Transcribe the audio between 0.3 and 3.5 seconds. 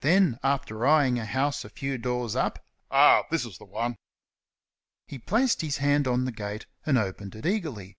after eyeing a house a few doors up, "Ah! this